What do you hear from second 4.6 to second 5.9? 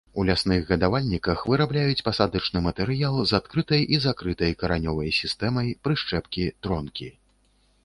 каранёвай сістэмай,